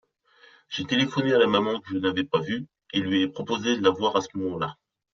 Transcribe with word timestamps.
J’ai 0.69 0.85
téléphoné 0.85 1.31
à 1.31 1.37
la 1.37 1.45
maman 1.45 1.79
que 1.79 1.93
je 1.93 1.99
n’avais 1.99 2.23
pas 2.23 2.39
vue, 2.39 2.65
et 2.91 3.01
lui 3.01 3.21
ai 3.21 3.27
proposé 3.27 3.77
de 3.77 3.83
la 3.83 3.91
voir 3.91 4.15
à 4.15 4.21
ce 4.21 4.29
moment-là. 4.35 4.75